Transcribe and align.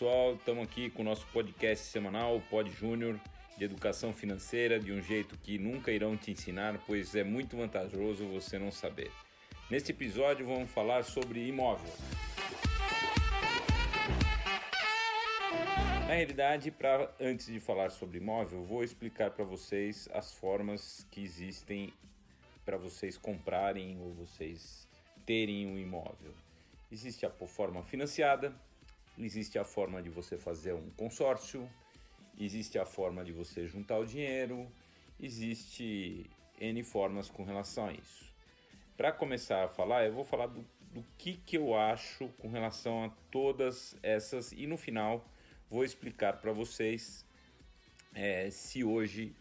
pessoal, 0.00 0.32
estamos 0.32 0.64
aqui 0.64 0.88
com 0.88 1.02
o 1.02 1.04
nosso 1.04 1.26
podcast 1.26 1.84
semanal, 1.84 2.40
Pod 2.48 2.70
Júnior, 2.70 3.20
de 3.58 3.64
educação 3.66 4.14
financeira, 4.14 4.80
de 4.80 4.90
um 4.90 5.02
jeito 5.02 5.36
que 5.36 5.58
nunca 5.58 5.92
irão 5.92 6.16
te 6.16 6.30
ensinar, 6.30 6.82
pois 6.86 7.14
é 7.14 7.22
muito 7.22 7.54
vantajoso 7.54 8.26
você 8.26 8.58
não 8.58 8.72
saber. 8.72 9.12
Neste 9.70 9.90
episódio 9.92 10.46
vamos 10.46 10.70
falar 10.70 11.04
sobre 11.04 11.46
imóvel. 11.46 11.92
Na 16.08 16.14
realidade, 16.14 16.70
pra, 16.70 17.12
antes 17.20 17.44
de 17.44 17.60
falar 17.60 17.90
sobre 17.90 18.16
imóvel, 18.16 18.64
vou 18.64 18.82
explicar 18.82 19.30
para 19.32 19.44
vocês 19.44 20.08
as 20.14 20.32
formas 20.32 21.06
que 21.10 21.22
existem 21.22 21.92
para 22.64 22.78
vocês 22.78 23.18
comprarem 23.18 24.00
ou 24.00 24.14
vocês 24.14 24.88
terem 25.26 25.66
um 25.66 25.78
imóvel. 25.78 26.32
Existe 26.90 27.26
a 27.26 27.30
forma 27.30 27.82
financiada, 27.82 28.54
existe 29.18 29.58
a 29.58 29.64
forma 29.64 30.02
de 30.02 30.10
você 30.10 30.36
fazer 30.36 30.74
um 30.74 30.90
consórcio, 30.90 31.68
existe 32.38 32.78
a 32.78 32.86
forma 32.86 33.24
de 33.24 33.32
você 33.32 33.66
juntar 33.66 33.98
o 33.98 34.06
dinheiro, 34.06 34.70
existe 35.18 36.28
N 36.58 36.82
formas 36.82 37.30
com 37.30 37.44
relação 37.44 37.86
a 37.86 37.92
isso. 37.92 38.32
Para 38.96 39.12
começar 39.12 39.64
a 39.64 39.68
falar, 39.68 40.04
eu 40.06 40.12
vou 40.12 40.24
falar 40.24 40.46
do, 40.46 40.64
do 40.92 41.04
que, 41.16 41.34
que 41.34 41.56
eu 41.56 41.74
acho 41.74 42.28
com 42.38 42.48
relação 42.48 43.04
a 43.04 43.08
todas 43.30 43.96
essas 44.02 44.52
e 44.52 44.66
no 44.66 44.76
final 44.76 45.24
vou 45.70 45.84
explicar 45.84 46.40
para 46.40 46.52
vocês 46.52 47.24
é, 48.14 48.50
se 48.50 48.82
hoje 48.84 49.34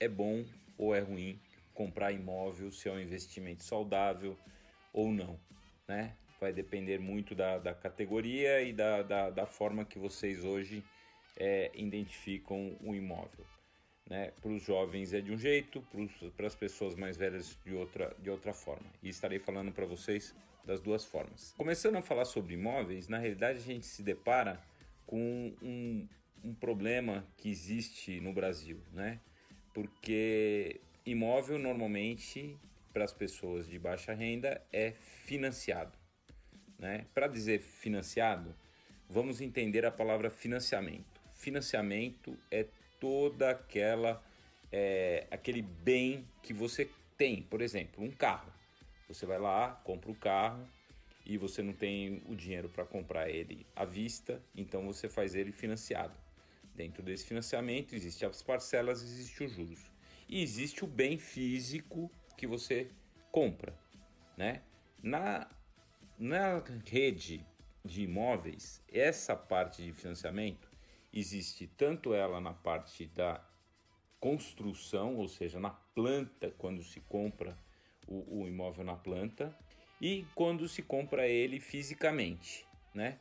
é 0.00 0.08
bom 0.08 0.44
ou 0.76 0.94
é 0.94 1.00
ruim 1.00 1.40
comprar 1.72 2.12
imóvel, 2.12 2.72
se 2.72 2.88
é 2.88 2.92
um 2.92 3.00
investimento 3.00 3.62
saudável 3.62 4.36
ou 4.92 5.12
não, 5.12 5.38
né? 5.86 6.16
Vai 6.40 6.52
depender 6.52 6.98
muito 6.98 7.34
da, 7.34 7.58
da 7.58 7.74
categoria 7.74 8.62
e 8.62 8.72
da, 8.72 9.02
da, 9.02 9.30
da, 9.30 9.46
forma 9.46 9.84
que 9.84 9.98
vocês 9.98 10.44
hoje 10.44 10.84
é, 11.36 11.70
identificam 11.74 12.76
o 12.80 12.94
imóvel. 12.94 13.44
Né? 14.08 14.32
Para 14.40 14.50
os 14.50 14.62
jovens 14.62 15.12
é 15.12 15.20
de 15.20 15.32
um 15.32 15.38
jeito, 15.38 15.84
para 16.36 16.46
as 16.46 16.54
pessoas 16.54 16.94
mais 16.94 17.16
velhas 17.16 17.58
de 17.64 17.74
outra, 17.74 18.14
de 18.20 18.30
outra 18.30 18.52
forma. 18.52 18.86
E 19.02 19.08
estarei 19.08 19.38
falando 19.38 19.72
para 19.72 19.84
vocês 19.84 20.34
das 20.64 20.80
duas 20.80 21.04
formas. 21.04 21.54
Começando 21.56 21.96
a 21.96 22.02
falar 22.02 22.24
sobre 22.24 22.54
imóveis, 22.54 23.08
na 23.08 23.18
realidade 23.18 23.58
a 23.58 23.62
gente 23.62 23.86
se 23.86 24.02
depara 24.02 24.62
com 25.06 25.52
um, 25.62 26.06
um 26.44 26.54
problema 26.54 27.26
que 27.36 27.48
existe 27.48 28.20
no 28.20 28.32
Brasil, 28.32 28.78
né? 28.92 29.18
Porque 29.72 30.80
imóvel 31.06 31.58
normalmente 31.58 32.56
para 32.92 33.04
as 33.04 33.12
pessoas 33.12 33.66
de 33.66 33.78
baixa 33.78 34.12
renda 34.12 34.62
é 34.72 34.92
financiado. 34.92 35.97
Né? 36.78 37.06
Para 37.12 37.26
dizer 37.26 37.60
financiado, 37.60 38.54
vamos 39.08 39.40
entender 39.40 39.84
a 39.84 39.90
palavra 39.90 40.30
financiamento. 40.30 41.20
Financiamento 41.34 42.36
é 42.50 42.66
toda 43.00 43.50
aquela 43.50 44.22
é, 44.70 45.26
aquele 45.30 45.62
bem 45.62 46.26
que 46.42 46.52
você 46.52 46.88
tem, 47.16 47.42
por 47.42 47.60
exemplo, 47.60 48.04
um 48.04 48.10
carro. 48.10 48.52
Você 49.08 49.24
vai 49.24 49.38
lá, 49.38 49.80
compra 49.84 50.10
o 50.10 50.14
carro 50.14 50.68
e 51.24 51.36
você 51.36 51.62
não 51.62 51.72
tem 51.72 52.22
o 52.26 52.34
dinheiro 52.34 52.68
para 52.68 52.84
comprar 52.84 53.28
ele 53.28 53.66
à 53.74 53.84
vista, 53.84 54.40
então 54.54 54.86
você 54.86 55.08
faz 55.08 55.34
ele 55.34 55.52
financiado. 55.52 56.14
Dentro 56.74 57.02
desse 57.02 57.24
financiamento 57.24 57.94
existem 57.94 58.28
as 58.28 58.42
parcelas, 58.42 59.02
existe 59.02 59.44
os 59.44 59.52
juros 59.52 59.90
e 60.28 60.42
existe 60.42 60.84
o 60.84 60.86
bem 60.86 61.18
físico 61.18 62.10
que 62.36 62.46
você 62.46 62.88
compra, 63.32 63.74
né? 64.36 64.62
Na, 65.02 65.48
na 66.18 66.62
rede 66.84 67.46
de 67.84 68.02
imóveis, 68.02 68.82
essa 68.92 69.36
parte 69.36 69.82
de 69.82 69.92
financiamento 69.92 70.68
existe 71.12 71.66
tanto 71.66 72.12
ela 72.12 72.40
na 72.40 72.52
parte 72.52 73.06
da 73.06 73.42
construção, 74.20 75.16
ou 75.16 75.28
seja, 75.28 75.60
na 75.60 75.70
planta, 75.70 76.50
quando 76.58 76.82
se 76.82 77.00
compra 77.02 77.56
o, 78.06 78.42
o 78.42 78.48
imóvel 78.48 78.84
na 78.84 78.96
planta, 78.96 79.56
e 80.00 80.26
quando 80.34 80.68
se 80.68 80.82
compra 80.82 81.26
ele 81.26 81.60
fisicamente, 81.60 82.66
né? 82.94 83.18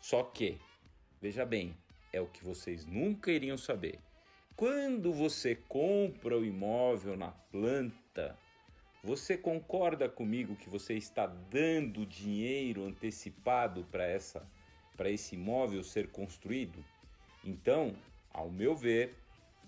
Só 0.00 0.22
que, 0.22 0.58
veja 1.20 1.44
bem, 1.44 1.76
é 2.12 2.20
o 2.20 2.26
que 2.26 2.44
vocês 2.44 2.86
nunca 2.86 3.30
iriam 3.30 3.56
saber 3.56 3.98
quando 4.62 5.12
você 5.12 5.56
compra 5.56 6.38
o 6.38 6.44
imóvel 6.44 7.16
na 7.16 7.30
planta, 7.30 8.38
você 9.02 9.36
concorda 9.36 10.08
comigo 10.08 10.56
que 10.56 10.68
você 10.68 10.94
está 10.94 11.26
dando 11.26 12.06
dinheiro 12.06 12.84
antecipado 12.84 13.84
para 13.90 14.04
essa 14.06 14.46
para 14.96 15.10
esse 15.10 15.34
imóvel 15.34 15.82
ser 15.82 16.08
construído? 16.08 16.84
Então, 17.44 17.96
ao 18.32 18.50
meu 18.50 18.76
ver, 18.76 19.16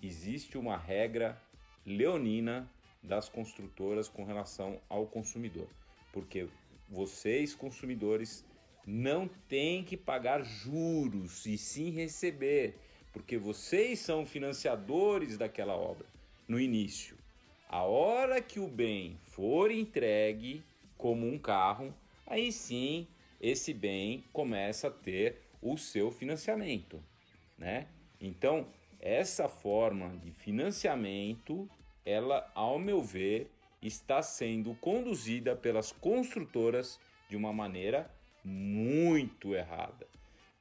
existe 0.01 0.57
uma 0.57 0.77
regra 0.77 1.39
leonina 1.85 2.69
das 3.03 3.27
construtoras 3.27 4.07
com 4.07 4.23
relação 4.23 4.79
ao 4.87 5.05
consumidor, 5.05 5.67
porque 6.13 6.47
vocês 6.87 7.53
consumidores 7.55 8.45
não 8.85 9.27
têm 9.27 9.83
que 9.83 9.97
pagar 9.97 10.43
juros 10.43 11.45
e 11.45 11.57
sim 11.57 11.89
receber 11.89 12.75
porque 13.15 13.37
vocês 13.37 13.99
são 13.99 14.25
financiadores 14.25 15.37
daquela 15.37 15.73
obra 15.73 16.05
no 16.49 16.59
início. 16.59 17.15
A 17.75 17.83
hora 17.83 18.41
que 18.41 18.57
o 18.57 18.69
bem 18.69 19.17
for 19.21 19.69
entregue 19.69 20.63
como 20.97 21.27
um 21.27 21.37
carro, 21.37 21.93
aí 22.25 22.49
sim 22.49 23.05
esse 23.41 23.73
bem 23.73 24.23
começa 24.31 24.87
a 24.87 24.91
ter 24.91 25.41
o 25.61 25.75
seu 25.77 26.09
financiamento, 26.09 27.03
né? 27.57 27.89
Então, 28.21 28.65
essa 28.97 29.49
forma 29.49 30.15
de 30.23 30.31
financiamento, 30.31 31.69
ela, 32.05 32.49
ao 32.55 32.79
meu 32.79 33.01
ver, 33.01 33.51
está 33.81 34.21
sendo 34.21 34.73
conduzida 34.75 35.53
pelas 35.53 35.91
construtoras 35.91 36.97
de 37.27 37.35
uma 37.35 37.51
maneira 37.51 38.09
muito 38.41 39.53
errada 39.53 40.07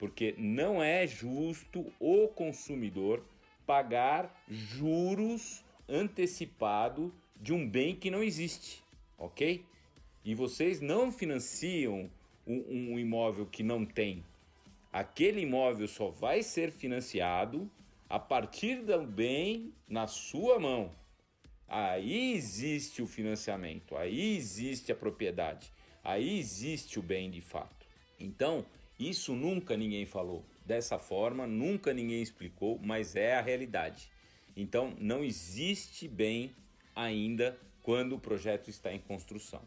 porque 0.01 0.35
não 0.37 0.83
é 0.83 1.07
justo 1.07 1.93
o 2.01 2.27
consumidor 2.27 3.25
pagar 3.65 4.35
juros 4.49 5.65
antecipado 5.89 7.13
de 7.37 7.53
um 7.53 7.69
bem 7.69 7.95
que 7.95 8.11
não 8.11 8.23
existe, 8.23 8.83
ok? 9.19 9.65
E 10.25 10.35
vocês 10.35 10.81
não 10.81 11.13
financiam 11.13 12.11
um, 12.47 12.93
um 12.93 12.99
imóvel 12.99 13.47
que 13.47 13.63
não 13.63 13.85
tem. 13.85 14.25
Aquele 14.93 15.41
imóvel 15.41 15.89
só 15.89 16.09
vai 16.09 16.43
ser 16.43 16.71
financiado 16.71 17.71
a 18.09 18.19
partir 18.19 18.77
do 18.77 19.03
bem 19.07 19.73
na 19.89 20.07
sua 20.07 20.59
mão. 20.59 20.91
Aí 21.67 22.35
existe 22.35 23.03
o 23.03 23.07
financiamento, 23.07 23.97
aí 23.97 24.37
existe 24.37 24.93
a 24.93 24.95
propriedade, 24.95 25.73
aí 26.03 26.39
existe 26.39 26.99
o 26.99 27.03
bem 27.03 27.31
de 27.31 27.41
fato. 27.41 27.87
Então, 28.21 28.65
isso 28.99 29.35
nunca 29.35 29.77
ninguém 29.77 30.07
falou 30.07 30.45
dessa 30.65 30.99
forma, 30.99 31.47
nunca 31.47 31.93
ninguém 31.93 32.23
explicou, 32.23 32.79
mas 32.83 33.17
é 33.17 33.35
a 33.35 33.41
realidade. 33.41 34.09
Então 34.57 34.95
não 34.99 35.25
existe 35.25 36.07
bem 36.09 36.55
ainda 36.95 37.59
quando 37.83 38.15
o 38.15 38.19
projeto 38.19 38.69
está 38.69 38.93
em 38.93 38.99
construção. 38.99 39.63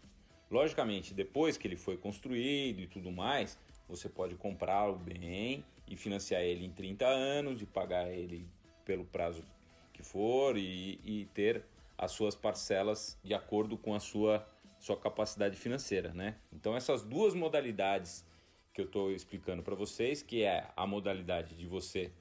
Logicamente, 0.49 1.13
depois 1.13 1.57
que 1.57 1.67
ele 1.67 1.75
foi 1.75 1.97
construído 1.97 2.79
e 2.79 2.87
tudo 2.87 3.11
mais, 3.11 3.59
você 3.87 4.07
pode 4.07 4.35
comprar 4.35 4.89
o 4.89 4.97
bem 4.97 5.63
e 5.87 5.95
financiar 5.95 6.41
ele 6.41 6.65
em 6.65 6.71
30 6.71 7.05
anos 7.05 7.61
e 7.61 7.65
pagar 7.65 8.09
ele 8.09 8.47
pelo 8.85 9.05
prazo 9.05 9.43
que 9.93 10.01
for 10.01 10.57
e, 10.57 10.99
e 11.03 11.25
ter 11.33 11.63
as 11.97 12.11
suas 12.11 12.35
parcelas 12.35 13.17
de 13.23 13.33
acordo 13.33 13.77
com 13.77 13.93
a 13.93 13.99
sua, 13.99 14.47
sua 14.79 14.95
capacidade 14.95 15.55
financeira, 15.55 16.13
né? 16.13 16.35
Então 16.53 16.75
essas 16.75 17.01
duas 17.01 17.33
modalidades 17.33 18.25
que 18.73 18.81
eu 18.81 18.85
estou 18.85 19.11
explicando 19.11 19.63
para 19.63 19.75
vocês, 19.75 20.21
que 20.21 20.43
é 20.43 20.69
a 20.75 20.85
modalidade 20.85 21.55
de 21.55 21.65
você 21.65 22.11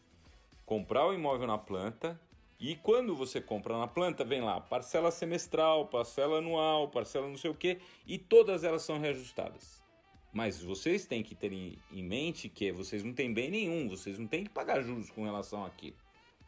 comprar 0.64 1.06
o 1.06 1.12
imóvel 1.12 1.46
na 1.46 1.58
planta 1.58 2.18
e 2.58 2.74
quando 2.76 3.14
você 3.14 3.40
compra 3.40 3.78
na 3.78 3.86
planta, 3.86 4.24
vem 4.24 4.40
lá 4.40 4.60
parcela 4.60 5.10
semestral, 5.10 5.86
parcela 5.86 6.38
anual, 6.38 6.88
parcela 6.88 7.28
não 7.28 7.36
sei 7.36 7.50
o 7.50 7.54
que 7.54 7.78
e 8.06 8.18
todas 8.18 8.64
elas 8.64 8.82
são 8.82 8.98
reajustadas. 8.98 9.82
Mas 10.32 10.62
vocês 10.62 11.06
têm 11.06 11.22
que 11.22 11.34
ter 11.34 11.52
em 11.52 11.78
mente 12.02 12.48
que 12.48 12.72
vocês 12.72 13.02
não 13.02 13.12
têm 13.12 13.32
bem 13.32 13.50
nenhum, 13.50 13.88
vocês 13.88 14.18
não 14.18 14.26
têm 14.26 14.44
que 14.44 14.50
pagar 14.50 14.82
juros 14.82 15.10
com 15.10 15.24
relação 15.24 15.64
àquilo. 15.64 15.96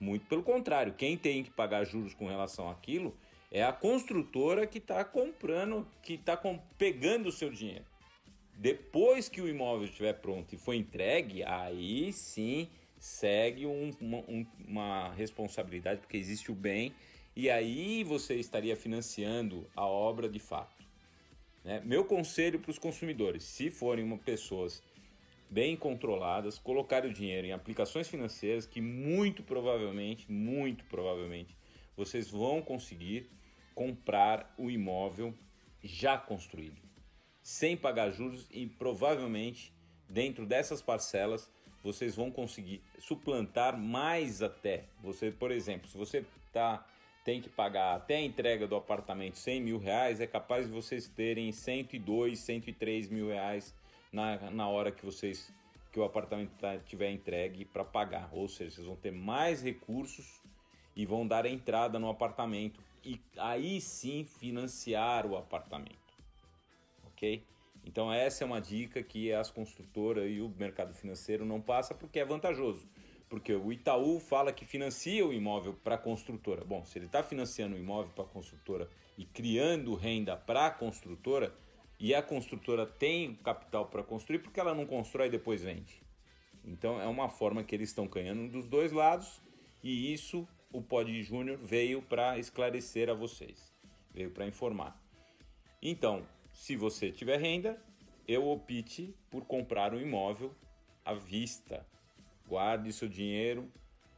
Muito 0.01 0.27
pelo 0.27 0.43
contrário, 0.43 0.95
quem 0.95 1.17
tem 1.17 1.43
que 1.43 1.51
pagar 1.51 1.85
juros 1.85 2.15
com 2.15 2.27
relação 2.27 2.71
àquilo 2.71 3.15
é 3.51 3.63
a 3.63 3.73
construtora 3.73 4.67
que 4.67 4.79
está 4.79 5.05
comprando, 5.05 5.87
que 6.03 6.15
está 6.15 6.39
pegando 6.77 7.29
o 7.29 7.33
seu 7.33 7.51
dinheiro. 7.51 7.85
Depois 8.55 9.29
que 9.29 9.41
o 9.41 9.49
imóvel 9.49 9.87
estiver 9.87 10.15
pronto 10.15 10.55
e 10.55 10.59
for 10.59 10.75
entregue, 10.75 11.43
aí 11.45 12.13
sim 12.13 12.69
segue 12.99 13.67
um, 13.67 13.91
uma, 14.01 14.19
um, 14.29 14.47
uma 14.67 15.13
responsabilidade, 15.13 16.01
porque 16.01 16.17
existe 16.17 16.51
o 16.51 16.55
bem, 16.55 16.95
e 17.35 17.49
aí 17.49 18.03
você 18.03 18.35
estaria 18.35 18.77
financiando 18.77 19.69
a 19.77 19.87
obra 19.87 20.29
de 20.29 20.39
fato. 20.39 20.85
Né? 21.65 21.81
Meu 21.85 22.05
conselho 22.05 22.59
para 22.59 22.71
os 22.71 22.79
consumidores, 22.79 23.45
se 23.45 23.71
forem 23.71 24.05
uma 24.05 24.19
pessoas 24.19 24.83
bem 25.51 25.77
controladas, 25.77 26.59
colocar 26.59 27.05
o 27.05 27.13
dinheiro 27.13 27.47
em 27.47 27.53
aplicações 27.53 28.09
financeiras 28.09 28.67
que 28.67 28.81
muito 28.81 29.43
provavelmente, 29.43 30.31
muito 30.31 30.85
provavelmente, 30.85 31.57
vocês 31.97 32.31
vão 32.31 32.61
conseguir 32.61 33.31
comprar 33.75 34.55
o 34.59 34.71
imóvel 34.71 35.35
já 35.83 36.19
construído, 36.19 36.81
sem 37.43 37.77
pagar 37.77 38.11
juros 38.11 38.47
e 38.51 38.67
provavelmente 38.67 39.73
dentro 40.09 40.45
dessas 40.45 40.83
parcelas 40.83 41.51
vocês 41.83 42.15
vão 42.15 42.31
conseguir 42.31 42.83
suplantar 42.99 43.79
mais 43.79 44.43
até. 44.43 44.85
Você, 45.03 45.31
por 45.31 45.51
exemplo, 45.51 45.89
se 45.89 45.97
você 45.97 46.25
tá 46.53 46.87
tem 47.25 47.43
que 47.43 47.51
pagar 47.51 47.95
até 47.95 48.17
a 48.17 48.23
entrega 48.23 48.67
do 48.67 48.75
apartamento 48.75 49.37
100 49.37 49.61
mil 49.61 49.79
reais, 49.79 50.19
é 50.19 50.27
capaz 50.27 50.67
de 50.67 50.73
vocês 50.73 51.09
terem 51.09 51.53
102, 51.53 52.39
103 52.39 53.11
mil 53.11 53.29
reais 53.29 53.75
na, 54.11 54.51
na 54.51 54.67
hora 54.67 54.91
que 54.91 55.05
vocês 55.05 55.53
que 55.93 56.01
o 56.01 56.05
apartamento 56.05 56.53
tá, 56.59 56.79
tiver 56.79 57.11
entregue 57.11 57.65
para 57.65 57.85
pagar. 57.85 58.29
Ou 58.33 58.49
seja, 58.49 58.77
vocês 58.77 58.87
vão 58.87 58.97
ter 58.97 59.11
mais 59.11 59.63
recursos 59.63 60.41
e 60.95 61.05
vão 61.05 61.27
dar 61.27 61.47
entrada 61.47 61.99
no 61.99 62.09
apartamento 62.09 62.81
e 63.05 63.21
aí 63.37 63.81
sim 63.81 64.25
financiar 64.25 65.27
o 65.27 65.37
apartamento. 65.37 65.97
Ok? 67.09 67.43
Então 67.85 68.13
essa 68.13 68.45
é 68.45 68.47
uma 68.47 68.61
dica 68.61 69.03
que 69.03 69.33
as 69.33 69.51
construtoras 69.51 70.31
e 70.31 70.41
o 70.41 70.49
mercado 70.49 70.95
financeiro 70.95 71.45
não 71.45 71.61
passa 71.61 71.95
porque 71.95 72.19
é 72.19 72.25
vantajoso. 72.25 72.89
Porque 73.29 73.53
o 73.53 73.73
Itaú 73.73 74.19
fala 74.21 74.53
que 74.53 74.65
financia 74.65 75.27
o 75.27 75.33
imóvel 75.33 75.75
para 75.75 75.97
a 75.97 75.99
construtora. 75.99 76.65
Bom, 76.65 76.85
se 76.85 76.99
ele 76.99 77.07
está 77.07 77.23
financiando 77.23 77.77
o 77.77 77.79
imóvel 77.79 78.13
para 78.13 78.25
a 78.25 78.29
construtora 78.29 78.89
e 79.17 79.25
criando 79.25 79.95
renda 79.95 80.37
para 80.37 80.67
a 80.67 80.71
construtora, 80.71 81.55
e 82.01 82.15
a 82.15 82.23
construtora 82.23 82.87
tem 82.87 83.35
capital 83.35 83.87
para 83.87 84.05
construir, 84.05 84.39
porque 84.39 84.61
ela 84.61 84.75
não 84.75 84.87
constrói 84.87 85.27
e 85.27 85.31
depois 85.31 85.63
vende. 85.63 86.01
Então 86.65 87.01
é 87.01 87.07
uma 87.07 87.29
forma 87.29 87.65
que 87.65 87.75
eles 87.75 87.89
estão 87.89 88.07
ganhando 88.07 88.51
dos 88.51 88.67
dois 88.67 88.93
lados 88.93 89.41
e 89.83 90.13
isso 90.13 90.47
o 90.73 90.83
Pod 90.83 91.23
Júnior 91.23 91.59
veio 91.59 92.03
para 92.03 92.39
esclarecer 92.39 93.09
a 93.09 93.15
vocês, 93.15 93.73
veio 94.13 94.31
para 94.31 94.47
informar. 94.47 95.01
Então, 95.81 96.27
se 96.59 96.75
você 96.75 97.13
tiver 97.13 97.39
renda, 97.39 97.81
eu 98.27 98.49
opte 98.49 99.15
por 99.31 99.45
comprar 99.45 99.95
um 99.95 100.01
imóvel 100.01 100.53
à 101.05 101.15
vista. 101.15 101.87
Guarde 102.49 102.93
seu 102.93 103.09
dinheiro, 103.09 103.71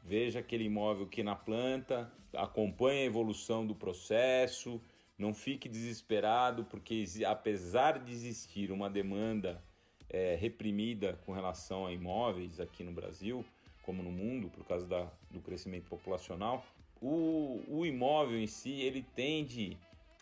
veja 0.03 0.39
aquele 0.39 0.65
imóvel 0.65 1.07
que 1.07 1.23
na 1.23 1.37
planta, 1.37 2.11
acompanhe 2.33 3.03
a 3.03 3.05
evolução 3.05 3.67
do 3.67 3.75
processo, 3.75 4.81
não 5.19 5.35
fique 5.35 5.69
desesperado, 5.69 6.65
porque 6.65 7.05
apesar 7.27 7.99
de 7.99 8.11
existir 8.11 8.73
uma 8.73 8.89
demanda 8.89 9.63
é, 10.09 10.35
reprimida 10.35 11.21
com 11.27 11.33
relação 11.33 11.85
a 11.85 11.93
imóveis 11.93 12.59
aqui 12.59 12.83
no 12.83 12.91
Brasil, 12.91 13.45
como 13.83 14.03
no 14.03 14.11
mundo, 14.11 14.49
por 14.49 14.65
causa 14.65 14.87
da, 14.87 15.13
do 15.31 15.41
crescimento 15.41 15.91
populacional, 15.91 16.65
o, 17.03 17.63
o 17.69 17.85
imóvel 17.85 18.41
em 18.41 18.47
si 18.47 18.81
ele 18.81 19.05
tende 19.15 19.77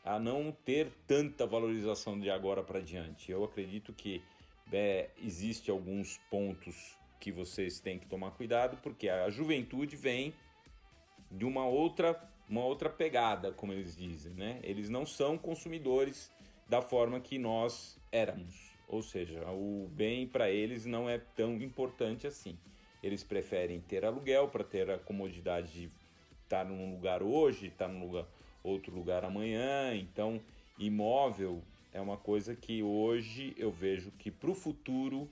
a 0.09 0.19
não 0.19 0.51
ter 0.51 0.91
tanta 1.07 1.47
valorização 1.47 2.19
de 2.19 2.31
agora 2.31 2.63
para 2.63 2.81
diante. 2.81 3.31
Eu 3.31 3.45
acredito 3.45 3.93
que 3.93 4.23
é, 4.73 5.11
existe 5.23 5.71
alguns 5.71 6.19
pontos 6.31 6.97
que 7.21 7.31
vocês 7.31 7.79
têm 7.79 7.99
que 7.99 8.07
tomar 8.07 8.31
cuidado, 8.31 8.79
porque 8.83 9.09
a 9.09 9.29
juventude 9.29 9.97
vem 9.97 10.33
de 11.31 11.45
uma 11.45 11.67
outra 11.67 12.19
uma 12.49 12.65
outra 12.65 12.89
pegada, 12.89 13.53
como 13.53 13.75
eles 13.75 13.95
dizem, 13.95 14.33
né? 14.33 14.59
Eles 14.63 14.89
não 14.89 15.05
são 15.05 15.37
consumidores 15.37 16.33
da 16.67 16.81
forma 16.81 17.21
que 17.21 17.39
nós 17.39 18.01
éramos. 18.11 18.75
Ou 18.89 19.03
seja, 19.03 19.45
o 19.51 19.87
bem 19.93 20.27
para 20.27 20.51
eles 20.51 20.87
não 20.87 21.11
é 21.11 21.19
tão 21.19 21.61
importante 21.61 22.27
assim. 22.27 22.59
Eles 23.03 23.23
preferem 23.23 23.83
ter 23.83 24.03
aluguel 24.03 24.49
para 24.49 24.65
ter 24.65 24.91
a 24.91 24.99
comodidade 24.99 25.71
de 25.73 25.91
estar 26.43 26.65
num 26.65 26.95
lugar 26.95 27.23
hoje, 27.23 27.67
estar 27.67 27.87
num 27.87 28.07
lugar, 28.07 28.27
outro 28.69 28.95
lugar 28.95 29.25
amanhã. 29.25 29.95
Então, 29.95 30.41
imóvel 30.79 31.63
é 31.93 32.01
uma 32.01 32.17
coisa 32.17 32.55
que 32.55 32.83
hoje 32.83 33.55
eu 33.57 33.71
vejo 33.71 34.11
que 34.13 34.31
para 34.31 34.51
o 34.51 34.55
futuro 34.55 35.29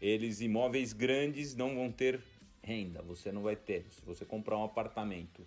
eles 0.00 0.40
imóveis 0.40 0.92
grandes 0.92 1.54
não 1.54 1.74
vão 1.74 1.90
ter 1.90 2.20
renda. 2.62 3.02
Você 3.02 3.32
não 3.32 3.42
vai 3.42 3.56
ter. 3.56 3.86
Se 3.90 4.02
você 4.02 4.24
comprar 4.24 4.56
um 4.56 4.64
apartamento 4.64 5.46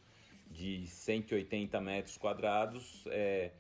de 0.50 0.86
180 0.88 1.80
metros 1.80 2.18
quadrados, 2.18 3.06
é, 3.08 3.52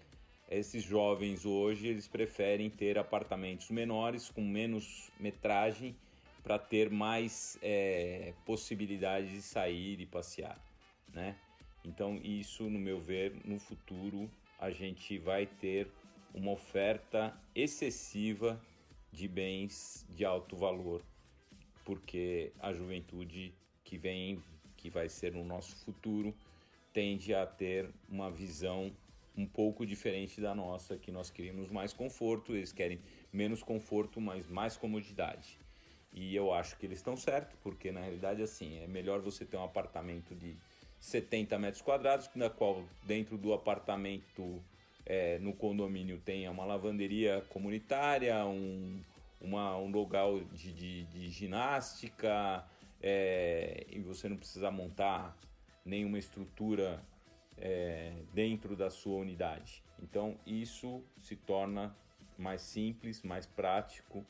esses 0.49 0.83
jovens 0.83 1.45
hoje 1.45 1.87
eles 1.87 2.07
preferem 2.07 2.69
ter 2.69 2.97
apartamentos 2.97 3.69
menores 3.69 4.29
com 4.29 4.41
menos 4.41 5.09
metragem 5.19 5.95
para 6.43 6.59
ter 6.59 6.89
mais 6.89 7.57
é, 7.61 8.33
possibilidades 8.45 9.31
de 9.31 9.41
sair 9.41 10.01
e 10.01 10.05
passear, 10.05 10.59
né? 11.13 11.35
Então 11.83 12.17
isso, 12.23 12.69
no 12.69 12.79
meu 12.79 12.99
ver, 12.99 13.35
no 13.45 13.59
futuro 13.59 14.29
a 14.59 14.69
gente 14.69 15.17
vai 15.17 15.45
ter 15.45 15.87
uma 16.33 16.51
oferta 16.51 17.35
excessiva 17.55 18.61
de 19.11 19.27
bens 19.27 20.05
de 20.09 20.23
alto 20.23 20.55
valor, 20.55 21.01
porque 21.83 22.51
a 22.59 22.71
juventude 22.71 23.53
que 23.83 23.97
vem, 23.97 24.41
que 24.77 24.89
vai 24.89 25.09
ser 25.09 25.35
o 25.35 25.43
nosso 25.43 25.75
futuro, 25.77 26.33
tende 26.93 27.33
a 27.33 27.45
ter 27.45 27.89
uma 28.07 28.29
visão 28.29 28.91
um 29.35 29.45
pouco 29.45 29.85
diferente 29.85 30.39
da 30.39 30.53
nossa, 30.53 30.97
que 30.97 31.11
nós 31.11 31.29
queremos 31.29 31.69
mais 31.69 31.93
conforto, 31.93 32.55
eles 32.55 32.71
querem 32.71 32.99
menos 33.31 33.63
conforto, 33.63 34.19
mas 34.21 34.47
mais 34.47 34.77
comodidade. 34.77 35.57
E 36.13 36.35
eu 36.35 36.53
acho 36.53 36.77
que 36.77 36.85
eles 36.85 36.99
estão 36.99 37.15
certos, 37.15 37.57
porque 37.63 37.91
na 37.91 38.01
realidade 38.01 38.41
assim, 38.41 38.79
é 38.79 38.87
melhor 38.87 39.21
você 39.21 39.45
ter 39.45 39.57
um 39.57 39.63
apartamento 39.63 40.35
de 40.35 40.57
70 41.01 41.57
metros 41.57 41.81
quadrados, 41.81 42.29
na 42.35 42.49
qual 42.49 42.83
dentro 43.03 43.35
do 43.37 43.53
apartamento 43.53 44.63
é, 45.03 45.39
no 45.39 45.51
condomínio 45.51 46.19
tenha 46.19 46.51
uma 46.51 46.63
lavanderia 46.63 47.43
comunitária, 47.49 48.45
um, 48.45 49.01
uma, 49.41 49.75
um 49.77 49.89
lugar 49.89 50.27
de, 50.53 50.71
de, 50.71 51.03
de 51.05 51.29
ginástica, 51.29 52.63
é, 53.01 53.83
e 53.89 53.99
você 53.99 54.29
não 54.29 54.37
precisa 54.37 54.69
montar 54.69 55.35
nenhuma 55.83 56.19
estrutura 56.19 57.03
é, 57.57 58.13
dentro 58.31 58.75
da 58.75 58.91
sua 58.91 59.17
unidade. 59.17 59.83
Então 60.03 60.37
isso 60.45 61.03
se 61.19 61.35
torna 61.35 61.95
mais 62.37 62.61
simples, 62.61 63.23
mais 63.23 63.47
prático 63.47 64.23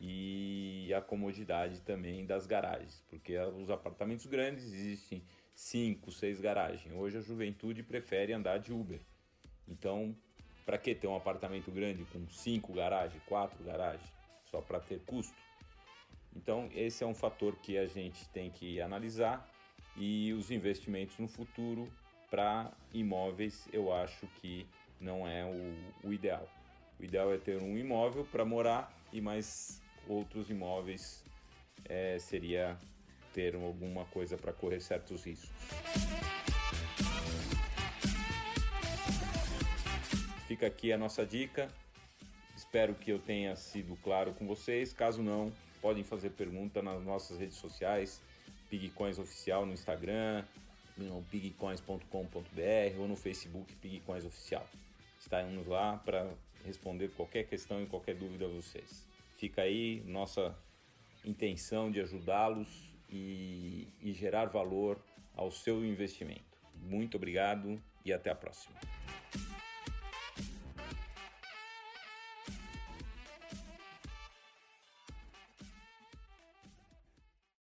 e 0.00 0.92
a 0.94 1.00
comodidade 1.00 1.80
também 1.80 2.26
das 2.26 2.46
garagens, 2.46 3.02
porque 3.08 3.38
os 3.38 3.70
apartamentos 3.70 4.26
grandes 4.26 4.64
existem 4.64 5.22
cinco, 5.54 6.10
seis 6.10 6.40
garagens. 6.40 6.94
Hoje 6.94 7.18
a 7.18 7.20
juventude 7.20 7.82
prefere 7.82 8.32
andar 8.32 8.58
de 8.58 8.72
Uber. 8.72 9.00
Então, 9.68 10.14
para 10.66 10.78
que 10.78 10.94
ter 10.94 11.06
um 11.06 11.16
apartamento 11.16 11.70
grande 11.70 12.04
com 12.06 12.26
cinco 12.28 12.72
garagens, 12.72 13.22
quatro 13.26 13.62
garagens, 13.64 14.12
só 14.50 14.60
para 14.60 14.80
ter 14.80 15.00
custo? 15.00 15.34
Então, 16.34 16.68
esse 16.74 17.04
é 17.04 17.06
um 17.06 17.14
fator 17.14 17.56
que 17.56 17.78
a 17.78 17.86
gente 17.86 18.28
tem 18.30 18.50
que 18.50 18.80
analisar 18.80 19.48
e 19.96 20.32
os 20.32 20.50
investimentos 20.50 21.16
no 21.18 21.28
futuro 21.28 21.88
para 22.30 22.72
imóveis 22.92 23.68
eu 23.72 23.92
acho 23.92 24.26
que 24.40 24.66
não 25.00 25.26
é 25.26 25.44
o, 25.44 26.08
o, 26.08 26.12
ideal. 26.12 26.48
O 26.98 27.04
ideal 27.04 27.32
é 27.32 27.38
ter 27.38 27.62
um 27.62 27.78
imóvel 27.78 28.24
para 28.24 28.44
morar 28.44 28.92
e 29.12 29.20
mais 29.20 29.80
outros 30.08 30.50
imóveis 30.50 31.24
é, 31.84 32.18
seria 32.18 32.78
ter 33.32 33.54
alguma 33.54 34.04
coisa 34.06 34.36
para 34.36 34.52
correr 34.52 34.80
certos 34.80 35.24
riscos. 35.24 35.50
Fica 40.46 40.66
aqui 40.66 40.92
a 40.92 40.98
nossa 40.98 41.26
dica. 41.26 41.68
Espero 42.56 42.94
que 42.94 43.10
eu 43.10 43.18
tenha 43.18 43.56
sido 43.56 43.96
claro 44.02 44.32
com 44.34 44.46
vocês. 44.46 44.92
Caso 44.92 45.22
não, 45.22 45.52
podem 45.80 46.04
fazer 46.04 46.30
pergunta 46.30 46.80
nas 46.80 47.02
nossas 47.02 47.38
redes 47.38 47.56
sociais 47.56 48.22
Pigcoins 48.70 49.18
Oficial 49.18 49.66
no 49.66 49.72
Instagram, 49.72 50.44
no 50.96 51.22
pigcoins.com.br 51.30 52.98
ou 52.98 53.08
no 53.08 53.16
Facebook 53.16 53.74
Pigcoins 53.76 54.24
Oficial. 54.24 54.66
Estaremos 55.20 55.66
lá 55.66 55.96
para 55.98 56.30
responder 56.64 57.10
qualquer 57.10 57.44
questão 57.44 57.82
e 57.82 57.86
qualquer 57.86 58.14
dúvida 58.14 58.46
a 58.46 58.48
vocês. 58.48 59.06
Fica 59.36 59.62
aí 59.62 60.02
nossa 60.06 60.56
intenção 61.24 61.90
de 61.90 62.00
ajudá-los 62.00 62.92
e, 63.10 63.88
e 64.00 64.12
gerar 64.12 64.46
valor 64.46 64.98
ao 65.34 65.50
seu 65.50 65.84
investimento. 65.84 66.58
Muito 66.74 67.16
obrigado 67.16 67.80
e 68.04 68.12
até 68.12 68.30
a 68.30 68.34
próxima. 68.34 68.74